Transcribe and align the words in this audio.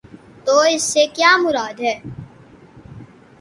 تو 0.45 0.59
اس 0.61 0.83
سے 0.83 1.05
کیا 1.07 1.35
مراد 1.37 1.79
ہے؟ 1.79 1.95